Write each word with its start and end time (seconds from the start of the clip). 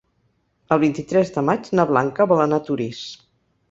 El 0.75 0.81
vint-i-tres 0.85 1.31
de 1.37 1.45
maig 1.51 1.71
na 1.81 1.87
Blanca 1.93 2.31
vol 2.35 2.47
anar 2.49 2.63
a 2.63 2.69
Torís. 2.73 3.09